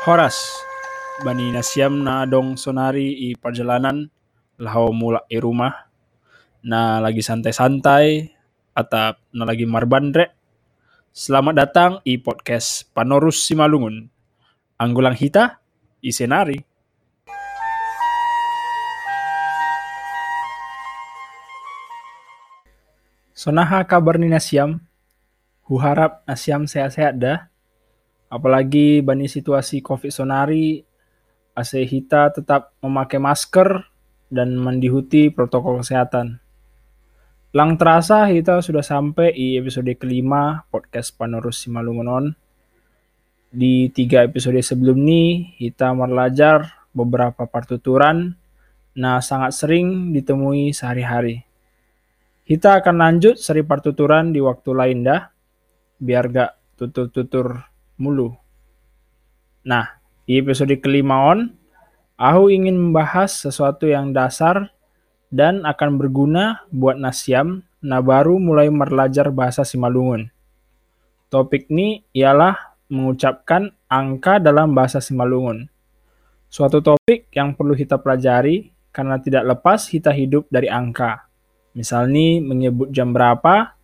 Horas, 0.00 0.56
bani 1.20 1.52
nasiam 1.52 1.92
na 2.00 2.24
dong 2.24 2.56
sonari 2.56 3.12
i 3.20 3.36
perjalanan 3.36 4.08
lau 4.56 4.96
mula 4.96 5.28
i 5.28 5.36
rumah 5.36 5.92
na 6.64 7.04
lagi 7.04 7.20
santai-santai 7.20 8.32
atau 8.72 9.12
na 9.36 9.44
lagi 9.44 9.68
marbandre. 9.68 10.32
Selamat 11.12 11.52
datang 11.52 11.92
i 12.08 12.16
podcast 12.16 12.88
Panorus 12.96 13.44
Simalungun. 13.44 14.08
Anggulang 14.80 15.12
hita 15.12 15.60
i 16.00 16.08
senari. 16.08 16.56
Sonaha 23.36 23.84
kabar 23.84 24.16
ni 24.16 24.32
nasiam? 24.32 24.80
Huharap 25.68 26.24
nasiam 26.24 26.64
sehat-sehat 26.64 27.20
dah 27.20 27.49
apalagi 28.30 29.02
bani 29.02 29.26
situasi 29.26 29.82
covid 29.82 30.14
sonari 30.14 30.86
ase 31.58 31.82
hita 31.82 32.30
tetap 32.30 32.78
memakai 32.78 33.18
masker 33.18 33.84
dan 34.30 34.54
mendihuti 34.54 35.34
protokol 35.34 35.82
kesehatan. 35.82 36.38
Lang 37.50 37.74
terasa 37.74 38.30
kita 38.30 38.62
sudah 38.62 38.86
sampai 38.86 39.34
di 39.34 39.58
episode 39.58 39.90
kelima 39.98 40.62
podcast 40.70 41.10
Panorus 41.18 41.66
Simalungunon. 41.66 42.30
Di 43.50 43.90
tiga 43.90 44.22
episode 44.22 44.62
sebelum 44.62 45.02
ini 45.02 45.58
kita 45.58 45.90
belajar 45.90 46.86
beberapa 46.94 47.50
partuturan 47.50 48.38
nah 48.94 49.18
sangat 49.18 49.58
sering 49.58 50.14
ditemui 50.14 50.70
sehari-hari. 50.70 51.42
Kita 52.46 52.78
akan 52.78 52.94
lanjut 52.98 53.38
seri 53.38 53.66
partuturan 53.66 54.30
di 54.30 54.38
waktu 54.42 54.70
lain 54.74 55.06
dah, 55.06 55.30
biar 55.98 56.30
gak 56.30 56.50
tutur-tutur 56.78 57.69
mulu. 58.00 58.32
Nah, 59.62 60.00
di 60.24 60.40
episode 60.40 60.72
kelima 60.80 61.36
on, 61.36 61.52
aku 62.16 62.48
ingin 62.48 62.80
membahas 62.80 63.44
sesuatu 63.44 63.84
yang 63.84 64.16
dasar 64.16 64.72
dan 65.28 65.62
akan 65.68 66.00
berguna 66.00 66.64
buat 66.72 66.96
Nasiam 66.96 67.62
nah 67.80 68.04
baru 68.04 68.36
mulai 68.36 68.68
belajar 68.68 69.32
bahasa 69.32 69.64
Simalungun. 69.64 70.28
Topik 71.32 71.72
ini 71.72 72.04
ialah 72.12 72.76
mengucapkan 72.92 73.72
angka 73.88 74.36
dalam 74.36 74.76
bahasa 74.76 75.00
Simalungun. 75.00 75.70
Suatu 76.50 76.82
topik 76.82 77.30
yang 77.32 77.54
perlu 77.54 77.78
kita 77.78 77.96
pelajari 78.02 78.74
karena 78.90 79.22
tidak 79.22 79.46
lepas 79.46 79.86
kita 79.86 80.10
hidup 80.10 80.50
dari 80.50 80.66
angka. 80.66 81.30
Misalnya 81.78 82.42
menyebut 82.42 82.90
jam 82.90 83.14
berapa, 83.14 83.78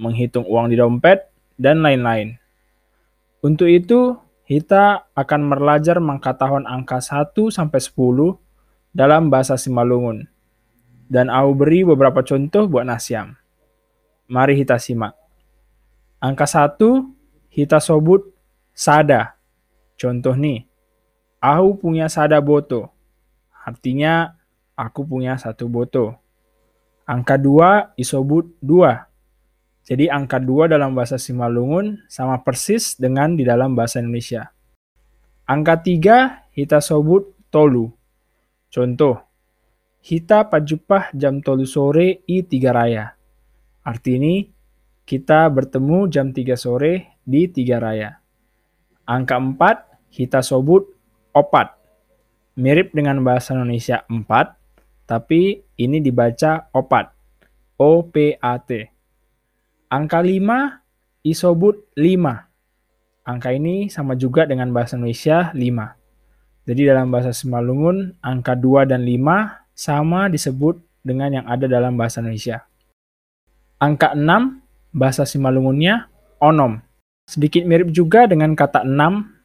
menghitung 0.00 0.48
uang 0.48 0.72
di 0.72 0.76
dompet, 0.80 1.28
dan 1.60 1.84
lain-lain. 1.84 2.40
Untuk 3.46 3.70
itu, 3.70 4.18
kita 4.50 5.06
akan 5.14 5.46
belajar 5.46 6.02
tahun 6.34 6.66
angka 6.66 6.98
1 6.98 7.30
sampai 7.54 7.78
10 7.78 8.42
dalam 8.90 9.30
bahasa 9.30 9.54
Simalungun. 9.54 10.26
Dan 11.06 11.30
aku 11.30 11.54
beri 11.54 11.86
beberapa 11.86 12.26
contoh 12.26 12.66
buat 12.66 12.82
Nasiam. 12.82 13.38
Mari 14.26 14.58
kita 14.58 14.82
simak. 14.82 15.14
Angka 16.18 16.42
1 16.42 17.06
kita 17.54 17.78
sebut 17.78 18.34
sada. 18.74 19.38
Contoh 19.94 20.34
nih, 20.34 20.66
aku 21.38 21.86
punya 21.86 22.10
sada 22.10 22.42
boto. 22.42 22.90
Artinya 23.62 24.34
aku 24.74 25.06
punya 25.06 25.38
satu 25.38 25.70
boto. 25.70 26.18
Angka 27.06 27.38
2 27.38 27.94
isobut 27.94 28.50
2. 28.58 29.05
Jadi 29.86 30.10
angka 30.10 30.42
2 30.42 30.66
dalam 30.66 30.98
bahasa 30.98 31.14
Simalungun 31.14 32.02
sama 32.10 32.42
persis 32.42 32.98
dengan 32.98 33.38
di 33.38 33.46
dalam 33.46 33.78
bahasa 33.78 34.02
Indonesia. 34.02 34.50
Angka 35.46 35.78
3 35.78 36.50
kita 36.58 36.82
sebut 36.82 37.30
tolu. 37.54 37.94
Contoh, 38.66 39.22
kita 40.02 40.50
pajupah 40.50 41.14
jam 41.14 41.38
tolu 41.38 41.62
sore 41.62 42.26
i 42.26 42.42
tiga 42.42 42.74
raya. 42.74 43.14
Arti 43.86 44.18
ini, 44.18 44.50
kita 45.06 45.46
bertemu 45.54 46.10
jam 46.10 46.34
3 46.34 46.58
sore 46.58 47.22
di 47.22 47.46
tiga 47.46 47.78
raya. 47.78 48.18
Angka 49.06 49.38
4 49.38 50.10
kita 50.10 50.42
sebut 50.42 50.82
opat. 51.30 51.78
Mirip 52.58 52.90
dengan 52.90 53.22
bahasa 53.22 53.54
Indonesia 53.54 54.02
4, 54.10 54.26
tapi 55.06 55.62
ini 55.78 56.02
dibaca 56.02 56.66
opat. 56.74 57.14
O-P-A-T. 57.78 58.95
Angka 59.86 60.18
5 60.18 60.82
isobut 61.22 61.86
5. 61.94 63.22
Angka 63.22 63.54
ini 63.54 63.86
sama 63.86 64.18
juga 64.18 64.42
dengan 64.42 64.74
bahasa 64.74 64.98
Indonesia 64.98 65.54
5. 65.54 66.66
Jadi 66.66 66.82
dalam 66.90 67.14
bahasa 67.14 67.30
Simalungun, 67.30 68.18
angka 68.18 68.58
2 68.58 68.82
dan 68.82 69.06
5 69.06 69.62
sama 69.78 70.26
disebut 70.26 70.82
dengan 71.06 71.38
yang 71.38 71.46
ada 71.46 71.70
dalam 71.70 71.94
bahasa 71.94 72.18
Indonesia. 72.18 72.66
Angka 73.78 74.18
6, 74.18 74.58
bahasa 74.90 75.22
Simalungunnya 75.22 76.10
onom. 76.42 76.82
Sedikit 77.30 77.62
mirip 77.62 77.94
juga 77.94 78.26
dengan 78.26 78.58
kata 78.58 78.82
6 78.82 78.90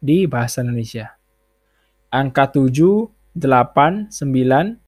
di 0.00 0.24
bahasa 0.24 0.64
Indonesia. 0.64 1.12
Angka 2.08 2.48
7, 2.48 2.72
8, 3.36 4.08
9 4.08 4.80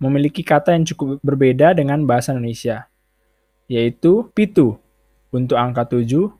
memiliki 0.00 0.44
kata 0.44 0.76
yang 0.76 0.84
cukup 0.84 1.20
berbeda 1.24 1.72
dengan 1.72 2.04
bahasa 2.08 2.32
Indonesia, 2.32 2.88
yaitu 3.68 4.28
pitu 4.32 4.79
untuk 5.30 5.56
angka 5.58 5.86
7, 5.86 6.30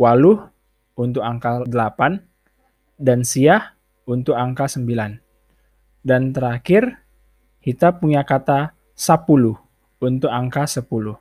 waluh 0.00 0.48
untuk 0.96 1.22
angka 1.22 1.64
8, 1.68 2.24
dan 2.98 3.22
siah 3.22 3.76
untuk 4.08 4.34
angka 4.34 4.66
9. 4.68 5.20
Dan 6.02 6.32
terakhir, 6.32 7.04
kita 7.60 7.92
punya 8.00 8.24
kata 8.24 8.72
10 8.96 9.60
untuk 10.00 10.30
angka 10.32 10.64
10. 10.64 11.20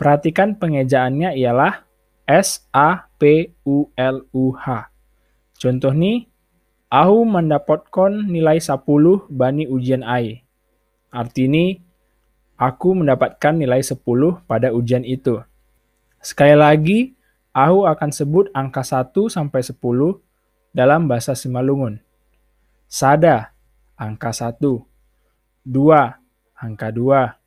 Perhatikan 0.00 0.56
pengejaannya 0.56 1.36
ialah 1.36 1.84
S-A-P-U-L-U-H. 2.24 2.86
Contoh 5.60 5.92
nih, 5.92 6.24
aku 6.88 7.18
mendapatkan 7.28 8.24
nilai 8.24 8.56
10 8.56 8.80
bani 9.28 9.68
ujian 9.68 10.00
AI. 10.00 10.40
Arti 11.12 11.50
ini, 11.50 11.76
aku 12.56 12.96
mendapatkan 12.96 13.52
nilai 13.58 13.84
10 13.84 14.00
pada 14.48 14.72
ujian 14.72 15.04
itu. 15.04 15.42
Sekali 16.20 16.52
lagi, 16.52 17.16
aku 17.56 17.88
akan 17.88 18.10
sebut 18.12 18.52
angka 18.52 18.84
1 18.84 19.32
sampai 19.32 19.64
10 19.64 20.20
dalam 20.76 21.08
bahasa 21.08 21.32
Simalungun. 21.32 21.96
Sada, 22.84 23.56
angka 23.96 24.28
1. 24.28 24.84
Dua, 25.64 26.20
angka 26.60 26.92
2. 26.92 27.40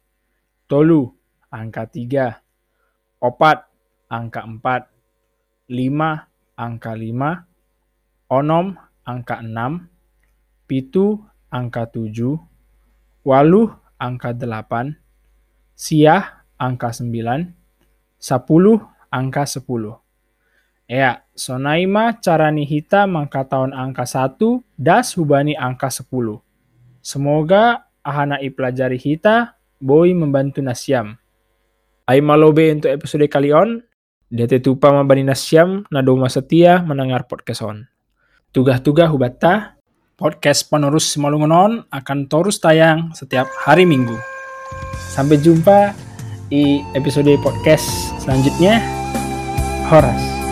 Tolu, 0.66 1.13
angka 1.53 1.85
3. 1.85 2.41
Opat, 3.22 3.69
angka 4.09 4.41
4. 4.41 4.89
Lima, 5.69 6.25
angka 6.57 6.97
5. 6.97 7.45
Onom, 8.33 8.73
angka 9.06 9.38
6. 9.45 9.85
Pitu, 10.66 11.22
angka 11.53 11.85
7. 11.94 12.41
Waluh, 13.22 13.69
angka 14.01 14.33
8. 14.33 14.97
Siah, 15.78 16.41
angka 16.57 16.89
9 16.89 17.62
10 18.23 18.47
angka 19.11 19.44
10. 19.44 20.00
Ya, 20.88 21.28
sonaima 21.35 22.16
carani 22.23 22.63
hita 22.63 23.03
mangka 23.03 23.44
tahun 23.44 23.75
angka 23.75 24.07
1 24.07 24.63
das 24.79 25.19
hubani 25.19 25.59
angka 25.59 25.91
10. 25.91 26.39
Semoga 27.03 27.83
ahana 28.00 28.39
pelajari 28.39 28.95
hita 28.95 29.59
boy 29.83 30.15
membantu 30.15 30.63
nasiam. 30.63 31.19
Ai 32.07 32.24
malobe 32.24 32.71
untuk 32.71 32.95
episode 32.95 33.27
kali 33.27 33.51
on. 33.51 33.83
Dete 34.31 34.63
tupa 34.63 34.95
mabani 34.95 35.27
nasiam 35.27 35.83
na 35.92 36.00
doma 36.00 36.31
setia 36.31 36.80
mendengar 36.80 37.27
podcast 37.27 37.62
on. 37.68 37.86
Tugah-tugah 38.56 39.12
hubata, 39.12 39.75
podcast 40.15 40.71
penerus 40.71 41.12
Simalungunon 41.12 41.83
akan 41.92 42.19
terus 42.31 42.57
tayang 42.63 43.12
setiap 43.12 43.51
hari 43.68 43.83
Minggu. 43.83 44.15
Sampai 45.12 45.38
jumpa 45.38 45.94
di 46.53 46.86
episode 46.94 47.33
podcast 47.42 48.12
selanjutnya. 48.24 48.80
Horas. 49.92 50.43